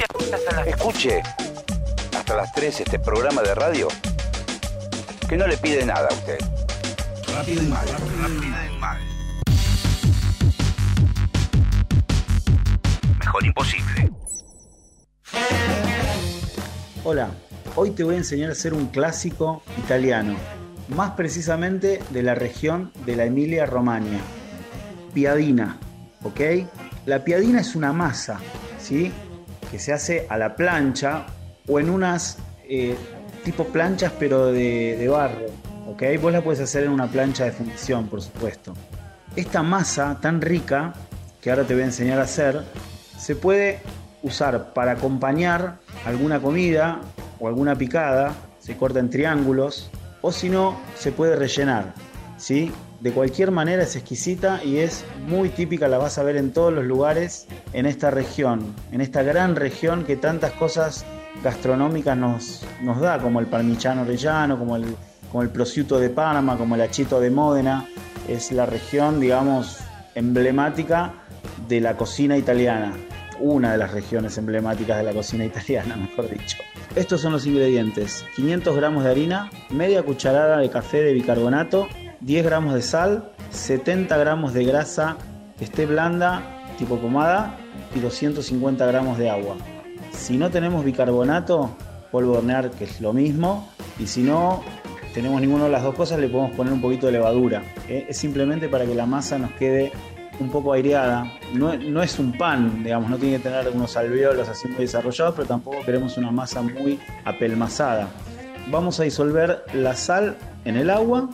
Escuche 0.00 0.32
hasta 0.32 0.52
las... 0.54 0.66
Escuche 0.68 1.22
hasta 2.16 2.36
las 2.36 2.52
3 2.52 2.80
este 2.82 2.98
programa 3.00 3.42
de 3.42 3.52
radio 3.52 3.88
que 5.28 5.36
no 5.36 5.44
le 5.48 5.56
pide 5.56 5.84
nada 5.84 6.06
a 6.08 6.14
usted. 6.14 6.38
Rápido 7.34 7.62
y 7.64 7.66
mal. 7.66 7.88
Rápido 7.88 8.42
y 8.44 8.78
mal. 8.78 8.98
Mejor 13.18 13.44
imposible. 13.44 14.10
Hola, 17.02 17.30
hoy 17.74 17.90
te 17.90 18.04
voy 18.04 18.14
a 18.14 18.18
enseñar 18.18 18.50
a 18.50 18.52
hacer 18.52 18.74
un 18.74 18.86
clásico 18.86 19.62
italiano, 19.78 20.36
más 20.90 21.12
precisamente 21.12 22.00
de 22.10 22.22
la 22.22 22.36
región 22.36 22.92
de 23.04 23.16
la 23.16 23.24
Emilia 23.24 23.66
Romagna, 23.66 24.20
piadina, 25.12 25.76
¿ok? 26.22 26.40
La 27.04 27.24
piadina 27.24 27.60
es 27.60 27.74
una 27.74 27.92
masa, 27.92 28.38
¿sí? 28.80 29.12
Que 29.70 29.78
se 29.78 29.92
hace 29.92 30.26
a 30.28 30.36
la 30.38 30.56
plancha 30.56 31.26
o 31.66 31.78
en 31.78 31.90
unas 31.90 32.38
eh, 32.68 32.96
tipo 33.44 33.64
planchas 33.64 34.12
pero 34.18 34.46
de, 34.46 34.96
de 34.96 35.08
barro, 35.08 35.46
¿ok? 35.86 36.02
Vos 36.20 36.32
la 36.32 36.42
puedes 36.42 36.60
hacer 36.60 36.84
en 36.84 36.90
una 36.90 37.06
plancha 37.06 37.44
de 37.44 37.52
fundición, 37.52 38.08
por 38.08 38.22
supuesto. 38.22 38.74
Esta 39.36 39.62
masa 39.62 40.18
tan 40.20 40.40
rica, 40.40 40.94
que 41.40 41.50
ahora 41.50 41.64
te 41.64 41.74
voy 41.74 41.82
a 41.82 41.86
enseñar 41.86 42.18
a 42.18 42.22
hacer, 42.22 42.62
se 43.18 43.36
puede 43.36 43.80
usar 44.22 44.72
para 44.72 44.92
acompañar 44.92 45.78
alguna 46.04 46.40
comida 46.40 47.00
o 47.38 47.48
alguna 47.48 47.76
picada, 47.76 48.34
se 48.58 48.76
corta 48.76 48.98
en 48.98 49.10
triángulos, 49.10 49.90
o 50.20 50.32
si 50.32 50.48
no, 50.48 50.80
se 50.96 51.12
puede 51.12 51.36
rellenar, 51.36 51.94
¿sí? 52.38 52.72
De 53.00 53.12
cualquier 53.12 53.50
manera 53.50 53.82
es 53.82 53.94
exquisita 53.94 54.62
y 54.64 54.78
es 54.78 55.04
muy 55.26 55.50
típica, 55.50 55.86
la 55.88 55.98
vas 55.98 56.18
a 56.18 56.22
ver 56.22 56.36
en 56.36 56.52
todos 56.52 56.72
los 56.72 56.84
lugares 56.84 57.46
en 57.72 57.86
esta 57.86 58.10
región, 58.10 58.74
en 58.90 59.00
esta 59.00 59.22
gran 59.22 59.54
región 59.54 60.04
que 60.04 60.16
tantas 60.16 60.52
cosas 60.52 61.04
gastronómicas 61.42 62.16
nos, 62.16 62.64
nos 62.82 63.00
da, 63.00 63.18
como 63.18 63.40
el 63.40 63.46
parmigiano 63.46 64.04
rellano, 64.04 64.58
como 64.58 64.76
el, 64.76 64.96
como 65.30 65.42
el 65.42 65.50
prosciutto 65.50 65.98
de 65.98 66.10
Panamá, 66.10 66.56
como 66.56 66.74
el 66.74 66.80
achito 66.80 67.20
de 67.20 67.30
Módena. 67.30 67.86
Es 68.28 68.52
la 68.52 68.66
región, 68.66 69.20
digamos, 69.20 69.78
emblemática 70.14 71.14
de 71.68 71.80
la 71.80 71.96
cocina 71.96 72.36
italiana. 72.36 72.92
Una 73.40 73.72
de 73.72 73.78
las 73.78 73.92
regiones 73.92 74.36
emblemáticas 74.36 74.98
de 74.98 75.04
la 75.04 75.12
cocina 75.12 75.44
italiana, 75.44 75.96
mejor 76.10 76.28
dicho. 76.28 76.58
Estos 76.96 77.20
son 77.20 77.32
los 77.32 77.46
ingredientes. 77.46 78.24
500 78.34 78.76
gramos 78.76 79.04
de 79.04 79.10
harina, 79.10 79.50
media 79.70 80.02
cucharada 80.02 80.58
de 80.58 80.68
café 80.70 81.02
de 81.02 81.12
bicarbonato, 81.12 81.86
10 82.20 82.44
gramos 82.44 82.74
de 82.74 82.82
sal, 82.82 83.32
70 83.50 84.16
gramos 84.16 84.52
de 84.52 84.64
grasa 84.64 85.16
que 85.58 85.64
esté 85.64 85.86
blanda, 85.86 86.42
tipo 86.78 86.98
pomada, 86.98 87.56
y 87.94 88.00
250 88.00 88.84
gramos 88.86 89.18
de 89.18 89.30
agua. 89.30 89.56
Si 90.12 90.36
no 90.36 90.50
tenemos 90.50 90.84
bicarbonato, 90.84 91.70
polvo 92.10 92.38
hornear, 92.38 92.70
que 92.70 92.84
es 92.84 93.00
lo 93.00 93.12
mismo, 93.12 93.68
y 93.98 94.06
si 94.06 94.22
no 94.22 94.62
tenemos 95.14 95.40
ninguna 95.40 95.64
de 95.64 95.70
las 95.70 95.82
dos 95.82 95.94
cosas, 95.94 96.18
le 96.18 96.28
podemos 96.28 96.56
poner 96.56 96.72
un 96.72 96.80
poquito 96.80 97.06
de 97.06 97.12
levadura. 97.12 97.62
¿eh? 97.88 98.06
Es 98.08 98.18
simplemente 98.18 98.68
para 98.68 98.84
que 98.84 98.94
la 98.94 99.06
masa 99.06 99.38
nos 99.38 99.52
quede 99.52 99.92
un 100.40 100.50
poco 100.50 100.72
aireada. 100.72 101.32
No, 101.54 101.76
no, 101.76 102.02
es 102.02 102.18
un 102.18 102.36
pan, 102.36 102.82
digamos, 102.84 103.10
no 103.10 103.16
tiene 103.16 103.36
que 103.36 103.44
tener 103.44 103.68
unos 103.68 103.96
alveolos 103.96 104.48
así 104.48 104.68
muy 104.68 104.78
desarrollados, 104.78 105.34
pero 105.34 105.46
tampoco 105.46 105.78
queremos 105.84 106.16
una 106.16 106.30
masa 106.30 106.62
muy 106.62 107.00
apelmazada. 107.24 108.08
Vamos 108.70 109.00
a 109.00 109.04
disolver 109.04 109.64
la 109.72 109.94
sal 109.94 110.36
en 110.64 110.76
el 110.76 110.90
agua 110.90 111.28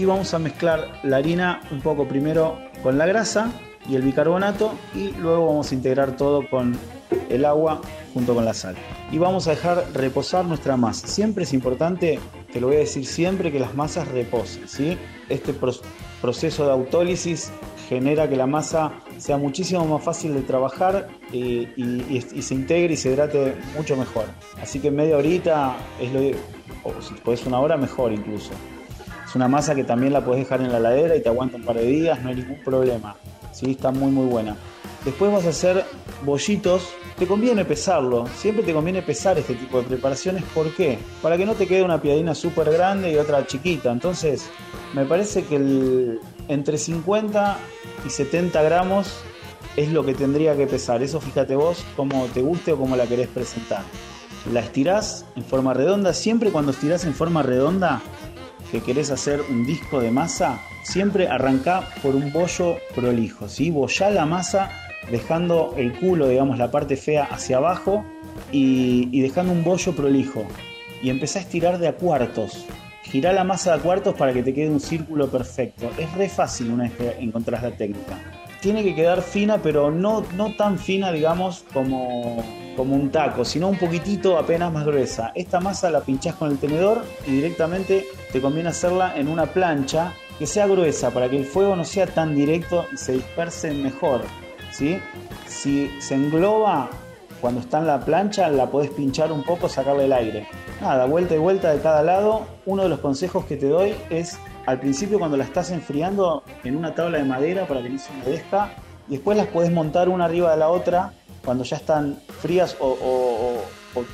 y 0.00 0.06
vamos 0.06 0.32
a 0.32 0.38
mezclar 0.38 0.88
la 1.02 1.18
harina 1.18 1.60
un 1.70 1.82
poco 1.82 2.08
primero 2.08 2.58
con 2.82 2.96
la 2.96 3.04
grasa 3.04 3.52
y 3.86 3.96
el 3.96 4.02
bicarbonato 4.02 4.72
y 4.94 5.10
luego 5.10 5.48
vamos 5.48 5.70
a 5.70 5.74
integrar 5.74 6.16
todo 6.16 6.48
con 6.48 6.74
el 7.28 7.44
agua 7.44 7.82
junto 8.14 8.34
con 8.34 8.46
la 8.46 8.54
sal. 8.54 8.76
Y 9.12 9.18
vamos 9.18 9.46
a 9.46 9.50
dejar 9.50 9.84
reposar 9.92 10.46
nuestra 10.46 10.78
masa. 10.78 11.06
Siempre 11.06 11.44
es 11.44 11.52
importante, 11.52 12.18
te 12.50 12.62
lo 12.62 12.68
voy 12.68 12.76
a 12.76 12.78
decir 12.78 13.04
siempre, 13.04 13.52
que 13.52 13.60
las 13.60 13.74
masas 13.74 14.08
reposen. 14.08 14.66
¿sí? 14.66 14.96
Este 15.28 15.52
proceso 15.52 16.64
de 16.64 16.72
autólisis 16.72 17.52
genera 17.86 18.26
que 18.26 18.36
la 18.36 18.46
masa 18.46 18.92
sea 19.18 19.36
muchísimo 19.36 19.84
más 19.84 20.02
fácil 20.02 20.32
de 20.32 20.40
trabajar 20.40 21.08
y, 21.30 21.68
y, 21.76 22.24
y, 22.32 22.40
se 22.40 22.54
integre 22.54 22.94
y 22.94 22.96
se 22.96 23.10
hidrate 23.10 23.54
mucho 23.76 23.98
mejor. 23.98 24.24
Así 24.62 24.80
que 24.80 24.90
media 24.90 25.18
horita 25.18 25.76
es 26.00 26.10
lo 26.10 26.20
o 26.84 27.02
si 27.02 27.12
puedes 27.14 27.44
una 27.44 27.60
hora 27.60 27.76
mejor 27.76 28.14
incluso. 28.14 28.52
Es 29.30 29.36
una 29.36 29.46
masa 29.46 29.76
que 29.76 29.84
también 29.84 30.12
la 30.12 30.24
puedes 30.24 30.42
dejar 30.42 30.60
en 30.60 30.72
la 30.72 30.78
heladera 30.78 31.14
y 31.14 31.20
te 31.22 31.28
aguanta 31.28 31.56
un 31.56 31.62
par 31.62 31.76
de 31.76 31.86
días, 31.86 32.20
no 32.20 32.30
hay 32.30 32.34
ningún 32.34 32.58
problema. 32.64 33.14
¿sí? 33.52 33.70
Está 33.70 33.92
muy 33.92 34.10
muy 34.10 34.26
buena. 34.26 34.56
Después 35.04 35.30
vas 35.30 35.46
a 35.46 35.50
hacer 35.50 35.84
bollitos. 36.24 36.88
Te 37.16 37.28
conviene 37.28 37.64
pesarlo. 37.64 38.26
Siempre 38.36 38.64
te 38.64 38.72
conviene 38.72 39.02
pesar 39.02 39.38
este 39.38 39.54
tipo 39.54 39.78
de 39.78 39.84
preparaciones. 39.84 40.42
¿Por 40.52 40.74
qué? 40.74 40.98
Para 41.22 41.36
que 41.36 41.46
no 41.46 41.54
te 41.54 41.68
quede 41.68 41.84
una 41.84 42.02
piadina 42.02 42.34
súper 42.34 42.72
grande 42.72 43.12
y 43.12 43.18
otra 43.18 43.46
chiquita. 43.46 43.92
Entonces, 43.92 44.50
me 44.94 45.04
parece 45.04 45.44
que 45.44 46.18
entre 46.48 46.76
50 46.76 47.56
y 48.04 48.10
70 48.10 48.60
gramos 48.64 49.14
es 49.76 49.92
lo 49.92 50.04
que 50.04 50.12
tendría 50.12 50.56
que 50.56 50.66
pesar. 50.66 51.04
Eso 51.04 51.20
fíjate 51.20 51.54
vos 51.54 51.84
como 51.94 52.24
te 52.26 52.42
guste 52.42 52.72
o 52.72 52.76
como 52.76 52.96
la 52.96 53.06
querés 53.06 53.28
presentar. 53.28 53.84
La 54.52 54.58
estirás 54.58 55.24
en 55.36 55.44
forma 55.44 55.72
redonda. 55.72 56.14
Siempre 56.14 56.50
cuando 56.50 56.72
estirás 56.72 57.04
en 57.04 57.14
forma 57.14 57.44
redonda, 57.44 58.02
que 58.70 58.80
querés 58.80 59.10
hacer 59.10 59.40
un 59.50 59.64
disco 59.64 60.00
de 60.00 60.10
masa, 60.10 60.60
siempre 60.82 61.28
arrancá 61.28 61.88
por 62.02 62.14
un 62.14 62.32
bollo 62.32 62.76
prolijo. 62.94 63.48
¿sí? 63.48 63.70
Bollá 63.70 64.10
la 64.10 64.26
masa 64.26 64.70
dejando 65.10 65.74
el 65.76 65.92
culo, 65.92 66.28
digamos, 66.28 66.58
la 66.58 66.70
parte 66.70 66.96
fea 66.96 67.24
hacia 67.24 67.56
abajo 67.56 68.04
y, 68.52 69.08
y 69.12 69.20
dejando 69.20 69.52
un 69.52 69.64
bollo 69.64 69.94
prolijo. 69.94 70.44
Y 71.02 71.10
empezá 71.10 71.38
a 71.38 71.42
estirar 71.42 71.78
de 71.78 71.88
a 71.88 71.94
cuartos. 71.94 72.66
Girá 73.02 73.32
la 73.32 73.44
masa 73.44 73.72
de 73.72 73.80
a 73.80 73.82
cuartos 73.82 74.14
para 74.14 74.32
que 74.32 74.42
te 74.42 74.54
quede 74.54 74.70
un 74.70 74.80
círculo 74.80 75.28
perfecto. 75.28 75.90
Es 75.98 76.12
re 76.14 76.28
fácil 76.28 76.70
una 76.70 76.84
vez 76.84 76.92
que 76.92 77.10
encontrás 77.18 77.62
la 77.62 77.72
técnica. 77.72 78.18
Tiene 78.60 78.82
que 78.82 78.94
quedar 78.94 79.22
fina, 79.22 79.58
pero 79.62 79.90
no, 79.90 80.24
no 80.36 80.54
tan 80.54 80.78
fina, 80.78 81.12
digamos, 81.12 81.64
como, 81.72 82.44
como 82.76 82.94
un 82.94 83.10
taco, 83.10 83.44
sino 83.44 83.68
un 83.68 83.78
poquitito 83.78 84.38
apenas 84.38 84.72
más 84.72 84.84
gruesa. 84.84 85.32
Esta 85.34 85.60
masa 85.60 85.90
la 85.90 86.00
pinchás 86.00 86.34
con 86.34 86.50
el 86.50 86.58
tenedor 86.58 87.02
y 87.26 87.32
directamente 87.32 88.06
te 88.32 88.40
conviene 88.40 88.68
hacerla 88.68 89.16
en 89.16 89.28
una 89.28 89.46
plancha 89.46 90.12
que 90.38 90.46
sea 90.46 90.66
gruesa 90.66 91.10
para 91.10 91.28
que 91.28 91.38
el 91.38 91.44
fuego 91.44 91.76
no 91.76 91.84
sea 91.84 92.06
tan 92.06 92.34
directo 92.34 92.86
y 92.92 92.96
se 92.96 93.12
disperse 93.12 93.72
mejor. 93.72 94.22
¿sí? 94.72 94.98
Si 95.46 95.90
se 96.00 96.14
engloba 96.14 96.90
cuando 97.40 97.60
está 97.60 97.78
en 97.78 97.86
la 97.86 98.00
plancha, 98.00 98.48
la 98.48 98.70
podés 98.70 98.90
pinchar 98.90 99.32
un 99.32 99.42
poco, 99.42 99.68
sacarle 99.68 100.04
el 100.04 100.12
aire. 100.12 100.46
Nada, 100.80 101.06
vuelta 101.06 101.34
y 101.34 101.38
vuelta 101.38 101.72
de 101.72 101.80
cada 101.80 102.02
lado. 102.02 102.46
Uno 102.66 102.82
de 102.82 102.88
los 102.88 103.00
consejos 103.00 103.44
que 103.46 103.56
te 103.56 103.68
doy 103.68 103.94
es 104.10 104.38
al 104.70 104.78
principio 104.78 105.18
cuando 105.18 105.36
la 105.36 105.44
estás 105.44 105.70
enfriando 105.70 106.44
en 106.62 106.76
una 106.76 106.94
tabla 106.94 107.18
de 107.18 107.24
madera 107.24 107.66
para 107.66 107.82
que 107.82 107.90
no 107.90 107.98
se 107.98 108.12
humedezca 108.12 108.72
y 109.08 109.12
después 109.12 109.36
las 109.36 109.48
puedes 109.48 109.72
montar 109.72 110.08
una 110.08 110.26
arriba 110.26 110.52
de 110.52 110.58
la 110.58 110.68
otra 110.68 111.12
cuando 111.44 111.64
ya 111.64 111.76
están 111.76 112.20
frías 112.40 112.76
o, 112.78 113.56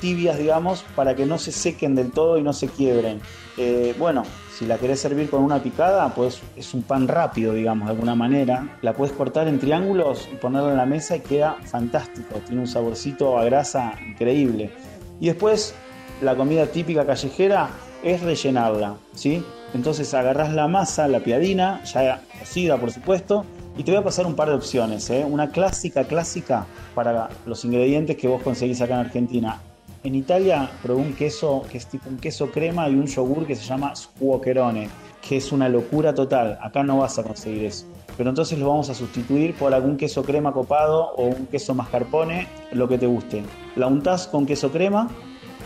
tibias, 0.01 0.37
digamos, 0.39 0.83
para 0.95 1.15
que 1.15 1.25
no 1.27 1.37
se 1.37 1.51
sequen 1.51 1.93
del 1.93 2.11
todo 2.11 2.39
y 2.39 2.41
no 2.41 2.53
se 2.53 2.67
quiebren. 2.67 3.21
Eh, 3.57 3.95
bueno, 3.99 4.23
si 4.57 4.65
la 4.65 4.77
querés 4.77 4.99
servir 4.99 5.29
con 5.29 5.43
una 5.43 5.61
picada, 5.61 6.13
pues 6.15 6.41
es 6.55 6.73
un 6.73 6.81
pan 6.81 7.07
rápido, 7.07 7.53
digamos, 7.53 7.87
de 7.87 7.93
alguna 7.93 8.15
manera. 8.15 8.79
La 8.81 8.93
puedes 8.93 9.13
cortar 9.13 9.47
en 9.47 9.59
triángulos 9.59 10.27
y 10.31 10.35
ponerla 10.37 10.71
en 10.71 10.77
la 10.77 10.85
mesa 10.87 11.15
y 11.17 11.19
queda 11.19 11.57
fantástico. 11.63 12.39
Tiene 12.47 12.61
un 12.61 12.67
saborcito 12.67 13.37
a 13.37 13.45
grasa 13.45 13.93
increíble. 14.07 14.71
Y 15.19 15.27
después, 15.27 15.75
la 16.21 16.35
comida 16.35 16.65
típica 16.65 17.05
callejera 17.05 17.69
es 18.03 18.21
rellenarla, 18.21 18.95
¿sí? 19.13 19.43
Entonces 19.73 20.13
agarrás 20.13 20.53
la 20.53 20.67
masa, 20.67 21.07
la 21.07 21.19
piadina, 21.19 21.83
ya 21.83 22.21
cocida 22.39 22.77
por 22.77 22.91
supuesto, 22.91 23.45
y 23.77 23.83
te 23.83 23.91
voy 23.91 23.99
a 23.99 24.03
pasar 24.03 24.25
un 24.25 24.35
par 24.35 24.49
de 24.49 24.55
opciones, 24.55 25.09
¿eh? 25.09 25.23
Una 25.23 25.51
clásica, 25.51 26.03
clásica 26.05 26.65
para 26.95 27.29
los 27.45 27.63
ingredientes 27.63 28.17
que 28.17 28.27
vos 28.27 28.41
conseguís 28.41 28.81
acá 28.81 28.95
en 28.95 28.99
Argentina. 29.01 29.61
En 30.03 30.15
Italia 30.15 30.69
probé 30.81 31.01
un 31.01 31.13
queso 31.13 31.63
que 31.69 31.77
es 31.77 31.87
tipo 31.87 32.09
un 32.09 32.17
queso 32.17 32.49
crema 32.51 32.87
y 32.89 32.95
un 32.95 33.07
yogur 33.07 33.45
que 33.45 33.55
se 33.55 33.63
llama 33.63 33.95
squaccherone, 33.95 34.89
que 35.21 35.37
es 35.37 35.51
una 35.51 35.67
locura 35.69 36.13
total. 36.13 36.57
Acá 36.61 36.83
no 36.83 36.99
vas 36.99 37.19
a 37.19 37.23
conseguir 37.23 37.65
eso. 37.65 37.85
Pero 38.15 38.29
entonces 38.29 38.57
lo 38.57 38.69
vamos 38.69 38.89
a 38.89 38.95
sustituir 38.95 39.53
por 39.53 39.73
algún 39.73 39.97
queso 39.97 40.23
crema 40.23 40.51
copado 40.53 41.11
o 41.15 41.25
un 41.25 41.45
queso 41.47 41.75
mascarpone, 41.75 42.47
lo 42.71 42.87
que 42.87 42.97
te 42.97 43.05
guste. 43.05 43.43
La 43.75 43.87
untás 43.87 44.27
con 44.27 44.45
queso 44.45 44.71
crema, 44.71 45.09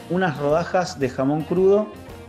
unas 0.10 0.38
rodajas 0.38 1.00
de 1.00 1.08
jamón 1.08 1.44
crudo, 1.44 1.88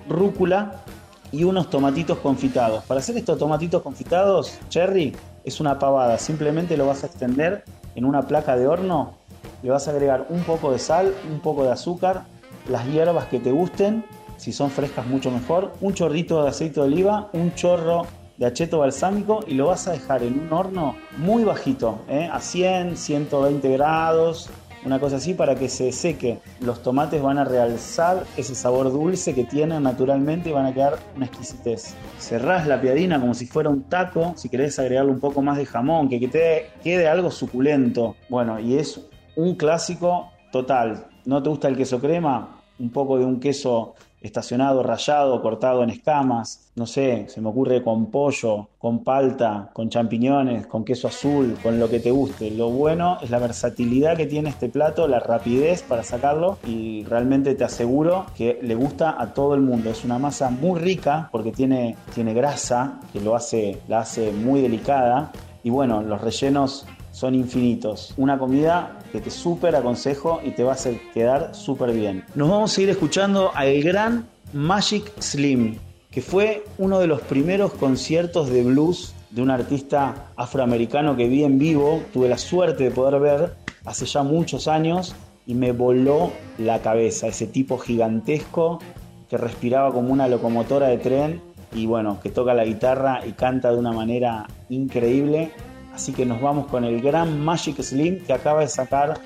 rúcula 0.08 0.82
y 1.30 1.44
unos 1.44 1.70
tomatitos 1.70 2.18
confitados. 2.18 2.84
Para 2.84 3.00
hacer 3.00 3.16
estos 3.16 3.38
tomatitos 3.38 3.82
confitados, 3.82 4.58
cherry, 4.68 5.14
es 5.44 5.60
una 5.60 5.78
pavada. 5.78 6.18
Simplemente 6.18 6.76
lo 6.76 6.86
vas 6.86 7.04
a 7.04 7.06
extender 7.06 7.64
en 7.94 8.04
una 8.04 8.22
placa 8.22 8.56
de 8.56 8.66
horno 8.66 9.22
le 9.62 9.70
vas 9.70 9.88
a 9.88 9.92
agregar 9.92 10.26
un 10.28 10.42
poco 10.42 10.72
de 10.72 10.78
sal, 10.78 11.14
un 11.30 11.40
poco 11.40 11.64
de 11.64 11.70
azúcar, 11.70 12.24
las 12.68 12.86
hierbas 12.86 13.26
que 13.26 13.38
te 13.38 13.52
gusten, 13.52 14.04
si 14.36 14.52
son 14.52 14.70
frescas 14.70 15.06
mucho 15.06 15.30
mejor, 15.30 15.72
un 15.80 15.94
chorrito 15.94 16.42
de 16.42 16.48
aceite 16.48 16.80
de 16.80 16.86
oliva, 16.86 17.28
un 17.32 17.54
chorro 17.54 18.06
de 18.38 18.46
acheto 18.46 18.78
balsámico 18.78 19.44
y 19.46 19.54
lo 19.54 19.66
vas 19.66 19.86
a 19.86 19.92
dejar 19.92 20.22
en 20.22 20.40
un 20.40 20.52
horno 20.52 20.96
muy 21.18 21.44
bajito, 21.44 22.00
¿eh? 22.08 22.28
a 22.32 22.40
100, 22.40 22.96
120 22.96 23.68
grados, 23.70 24.50
una 24.84 24.98
cosa 24.98 25.16
así 25.16 25.34
para 25.34 25.54
que 25.54 25.68
se 25.68 25.92
seque. 25.92 26.40
Los 26.60 26.82
tomates 26.82 27.22
van 27.22 27.38
a 27.38 27.44
realzar 27.44 28.24
ese 28.36 28.54
sabor 28.54 28.92
dulce 28.92 29.34
que 29.34 29.44
tienen 29.44 29.82
naturalmente 29.82 30.50
y 30.50 30.52
van 30.52 30.66
a 30.66 30.74
quedar 30.74 30.98
una 31.16 31.26
exquisitez. 31.26 31.94
Cerrás 32.18 32.66
la 32.66 32.80
piadina 32.80 33.20
como 33.20 33.34
si 33.34 33.46
fuera 33.46 33.70
un 33.70 33.84
taco, 33.84 34.34
si 34.36 34.48
querés 34.48 34.78
agregarle 34.78 35.12
un 35.12 35.20
poco 35.20 35.42
más 35.42 35.56
de 35.56 35.66
jamón, 35.66 36.08
que 36.08 36.18
te 36.28 36.70
quede 36.82 37.08
algo 37.08 37.30
suculento. 37.30 38.16
Bueno, 38.28 38.58
y 38.58 38.76
es 38.76 39.00
un 39.36 39.54
clásico 39.54 40.30
total. 40.50 41.06
¿No 41.24 41.42
te 41.42 41.48
gusta 41.48 41.68
el 41.68 41.76
queso 41.76 42.00
crema? 42.00 42.60
Un 42.78 42.90
poco 42.90 43.18
de 43.18 43.24
un 43.24 43.38
queso 43.38 43.94
estacionado, 44.22 44.82
rallado, 44.82 45.40
cortado 45.42 45.82
en 45.82 45.90
escamas, 45.90 46.70
no 46.74 46.86
sé, 46.86 47.26
se 47.28 47.40
me 47.40 47.48
ocurre 47.48 47.82
con 47.82 48.06
pollo, 48.10 48.68
con 48.78 49.04
palta, 49.04 49.70
con 49.72 49.90
champiñones, 49.90 50.66
con 50.66 50.84
queso 50.84 51.08
azul, 51.08 51.56
con 51.62 51.78
lo 51.78 51.90
que 51.90 52.00
te 52.00 52.10
guste. 52.10 52.50
Lo 52.50 52.70
bueno 52.70 53.18
es 53.20 53.30
la 53.30 53.38
versatilidad 53.38 54.16
que 54.16 54.26
tiene 54.26 54.50
este 54.50 54.68
plato, 54.68 55.06
la 55.06 55.20
rapidez 55.20 55.82
para 55.82 56.02
sacarlo 56.02 56.58
y 56.66 57.04
realmente 57.04 57.54
te 57.54 57.64
aseguro 57.64 58.26
que 58.36 58.58
le 58.62 58.74
gusta 58.74 59.20
a 59.20 59.34
todo 59.34 59.54
el 59.54 59.60
mundo. 59.60 59.90
Es 59.90 60.04
una 60.04 60.18
masa 60.18 60.50
muy 60.50 60.80
rica 60.80 61.28
porque 61.30 61.52
tiene, 61.52 61.96
tiene 62.14 62.32
grasa 62.32 63.00
que 63.12 63.20
lo 63.20 63.36
hace, 63.36 63.80
la 63.88 64.00
hace 64.00 64.32
muy 64.32 64.62
delicada 64.62 65.30
y 65.62 65.70
bueno, 65.70 66.02
los 66.02 66.20
rellenos 66.20 66.86
son 67.12 67.34
infinitos. 67.34 68.14
Una 68.16 68.38
comida 68.38 68.98
que 69.12 69.20
te 69.20 69.30
súper 69.30 69.76
aconsejo 69.76 70.40
y 70.44 70.50
te 70.50 70.64
va 70.64 70.72
a 70.72 70.74
hacer 70.74 70.98
quedar 71.14 71.54
súper 71.54 71.92
bien. 71.92 72.24
Nos 72.34 72.48
vamos 72.48 72.76
a 72.76 72.82
ir 72.82 72.90
escuchando 72.90 73.52
al 73.54 73.80
gran 73.82 74.26
Magic 74.52 75.12
Slim, 75.20 75.76
que 76.10 76.22
fue 76.22 76.64
uno 76.78 76.98
de 76.98 77.06
los 77.06 77.20
primeros 77.20 77.72
conciertos 77.74 78.48
de 78.50 78.64
blues 78.64 79.14
de 79.30 79.42
un 79.42 79.50
artista 79.50 80.30
afroamericano 80.36 81.16
que 81.16 81.28
vi 81.28 81.44
en 81.44 81.58
vivo. 81.58 82.02
Tuve 82.12 82.28
la 82.28 82.38
suerte 82.38 82.84
de 82.84 82.90
poder 82.90 83.20
ver 83.20 83.54
hace 83.84 84.06
ya 84.06 84.22
muchos 84.22 84.66
años 84.66 85.14
y 85.46 85.54
me 85.54 85.72
voló 85.72 86.32
la 86.58 86.80
cabeza. 86.80 87.28
Ese 87.28 87.46
tipo 87.46 87.78
gigantesco 87.78 88.80
que 89.28 89.36
respiraba 89.36 89.92
como 89.92 90.12
una 90.12 90.28
locomotora 90.28 90.88
de 90.88 90.98
tren 90.98 91.42
y 91.74 91.86
bueno, 91.86 92.20
que 92.22 92.30
toca 92.30 92.52
la 92.52 92.64
guitarra 92.64 93.26
y 93.26 93.32
canta 93.32 93.70
de 93.70 93.78
una 93.78 93.92
manera 93.92 94.46
increíble 94.68 95.52
Así 95.92 96.12
que 96.12 96.24
nos 96.24 96.40
vamos 96.40 96.66
con 96.66 96.84
el 96.84 97.00
gran 97.00 97.44
Magic 97.44 97.80
Slim 97.82 98.24
que 98.24 98.32
acaba 98.32 98.60
de 98.60 98.68
sacar, 98.68 99.20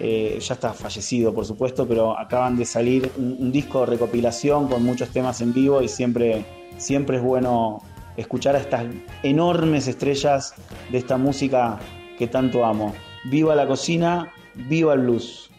eh, 0.00 0.38
ya 0.40 0.54
está 0.54 0.72
fallecido 0.72 1.32
por 1.32 1.44
supuesto, 1.44 1.86
pero 1.86 2.18
acaban 2.18 2.56
de 2.56 2.64
salir 2.64 3.10
un, 3.16 3.52
disco 3.52 3.80
de 3.80 3.86
recopilación 3.86 4.68
con 4.68 4.82
muchos 4.82 5.10
temas 5.10 5.40
en 5.40 5.52
vivo 5.52 5.80
y 5.80 5.88
siempre, 5.88 6.44
siempre 6.76 7.18
es 7.18 7.22
bueno 7.22 7.82
escuchar 8.16 8.56
a 8.56 8.58
estas 8.58 8.86
enormes 9.22 9.86
estrellas 9.86 10.54
de 10.90 10.98
esta 10.98 11.16
música 11.16 11.78
que 12.18 12.26
tanto 12.26 12.64
amo. 12.64 12.92
Viva 13.30 13.54
la 13.54 13.66
cocina, 13.66 14.32
viva 14.54 14.94
el 14.94 15.00
blues. 15.00 15.50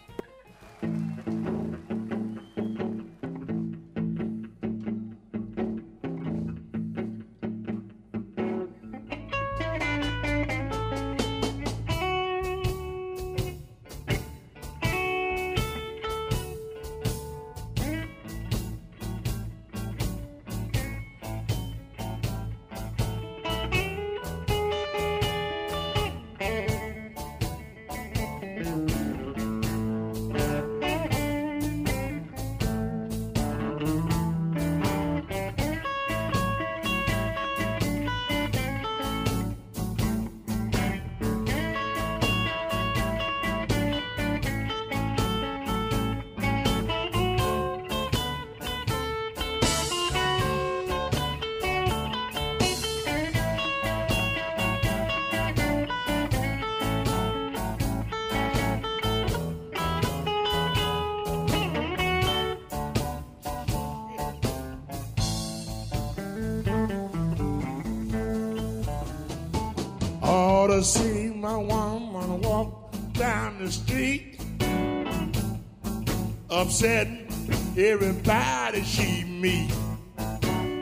Everybody 77.78 78.84
she 78.84 79.26
meet. 79.26 79.72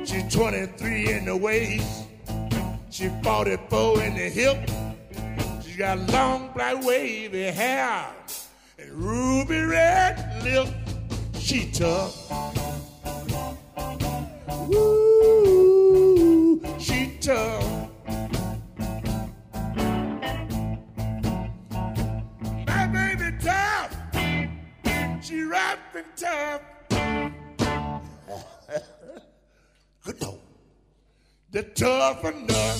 She's 0.05 0.33
23 0.33 1.11
in 1.13 1.25
the 1.25 1.35
waist, 1.35 2.07
she 2.89 3.09
44 3.23 4.03
in 4.03 4.13
the 4.13 4.29
hip. 4.29 4.69
She's 5.63 5.77
got 5.77 5.97
long 6.11 6.51
black 6.53 6.83
wavy 6.83 7.43
hair 7.43 8.05
and 8.77 8.91
ruby 8.91 9.61
red 9.61 10.43
lips. 10.43 10.71
She 11.39 11.71
tough. 11.71 12.31
Ooh, 14.73 16.61
she 16.79 17.17
tough. 17.19 17.76
Rapping 25.97 26.11
tough. 26.15 26.61
no. 30.21 30.39
The 31.51 31.63
tough 31.63 32.23
enough. 32.25 32.79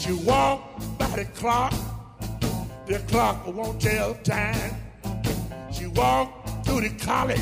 She 0.00 0.12
walk 0.12 0.60
by 0.98 1.06
the 1.08 1.24
clock, 1.34 1.74
the 2.86 2.98
clock 3.08 3.46
won't 3.46 3.80
tell 3.80 4.14
time. 4.16 4.76
She 5.72 5.86
walk 5.86 6.64
through 6.64 6.82
the 6.82 6.90
college, 7.04 7.40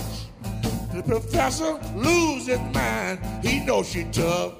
the 0.95 1.03
professor 1.03 1.79
lose 1.97 2.47
his 2.47 2.61
mind. 2.75 3.19
He 3.45 3.61
knows 3.65 3.89
she 3.89 4.05
tough. 4.05 4.55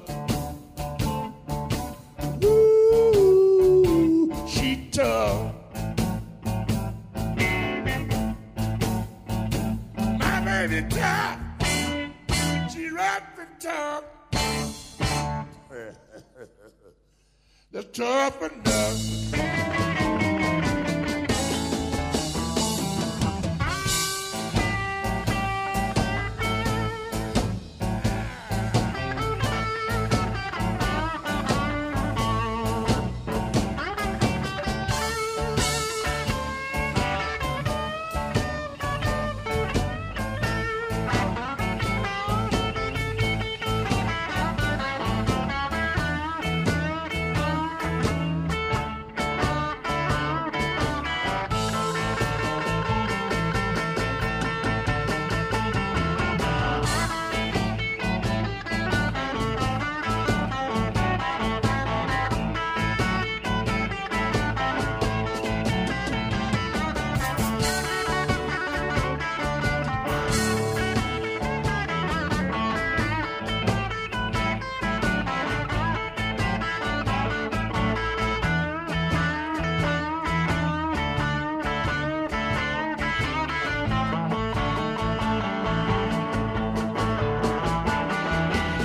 Ooh, 2.43 4.33
she 4.47 4.89
tough. 4.91 5.62
the 10.73 10.81
top. 10.89 11.37
The 13.37 13.45
top. 13.59 14.03
That's 17.71 17.95
tough 17.95 18.41
enough. 18.41 20.42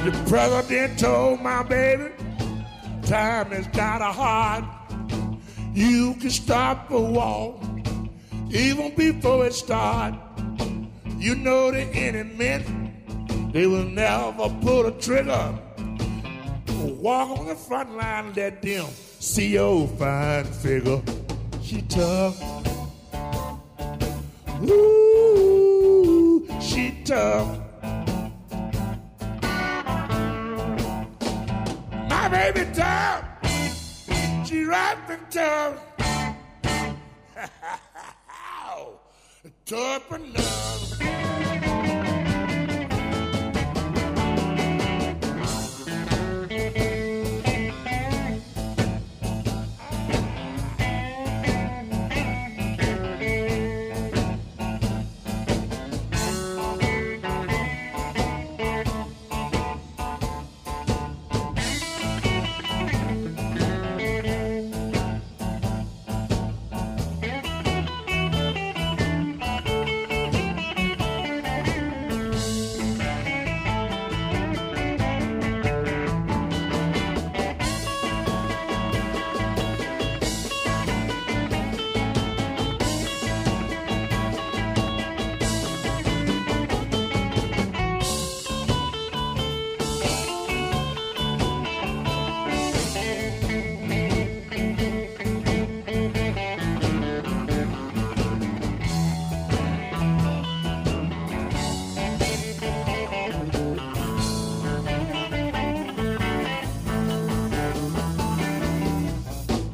The 0.05 0.13
president 0.29 0.99
told 0.99 1.41
my 1.41 1.63
baby, 1.65 2.13
time 3.03 3.53
is 3.53 3.67
kinda 3.67 4.13
hard. 4.13 4.65
You 5.75 6.15
can 6.15 6.31
stop 6.31 6.91
a 6.91 7.01
war 7.01 7.61
even 8.51 8.95
before 8.95 9.47
it 9.47 9.55
starts. 9.55 10.17
You 11.19 11.35
know 11.35 11.71
the 11.71 11.81
enemy, 11.81 12.65
they 13.53 13.67
will 13.67 13.85
never 13.85 14.49
pull 14.63 14.87
a 14.87 14.93
trigger. 14.93 15.59
Walk 16.81 17.39
on 17.39 17.47
the 17.49 17.55
front 17.57 17.97
line, 17.97 18.33
let 18.35 18.63
them 18.63 18.87
see 19.19 19.49
your 19.55 19.89
fine 19.89 20.45
figure. 20.45 21.03
She 21.63 21.83
tough. 21.83 22.41
Ooh, 24.63 26.47
she 26.61 27.03
tough. 27.05 27.68
baby 32.31 32.65
down. 32.75 33.25
She 34.45 34.65
wrapped 34.65 35.09
me 35.11 35.17
down. 35.31 35.79
Turpin' 39.65 40.25
enough. 40.25 41.88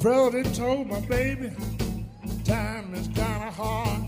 Brother 0.05 0.45
told 0.53 0.89
my 0.89 1.01
baby, 1.01 1.51
time 2.45 2.93
is 2.93 3.07
kinda 3.07 3.51
hard. 3.51 4.03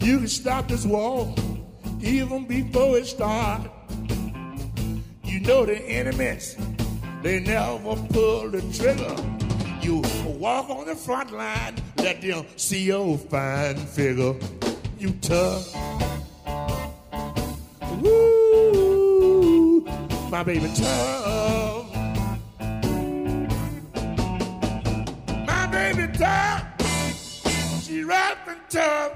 You 0.00 0.20
can 0.20 0.28
stop 0.28 0.68
this 0.68 0.86
war 0.86 1.34
even 2.00 2.46
before 2.46 2.96
it 2.96 3.06
starts. 3.08 3.68
You 5.22 5.40
know 5.40 5.66
the 5.66 5.76
enemies, 5.82 6.56
they 7.22 7.40
never 7.40 7.94
pull 8.08 8.48
the 8.52 8.62
trigger. 8.72 9.14
You 9.82 10.02
walk 10.24 10.70
on 10.70 10.86
the 10.86 10.96
front 10.96 11.30
line, 11.32 11.74
let 11.98 12.22
them 12.22 12.46
see 12.56 12.84
your 12.84 13.18
fine 13.18 13.76
figure. 13.76 14.34
You 14.98 15.10
tough. 15.20 15.74
Woo, 18.00 19.84
my 20.30 20.42
baby 20.42 20.72
tough. 20.74 21.65
Tough. 25.96 27.82
She 27.82 28.04
rough 28.04 28.46
and 28.46 28.60
tough. 28.68 29.12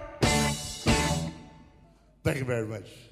Thank 2.25 2.39
you 2.39 2.45
very 2.45 2.67
much. 2.67 3.10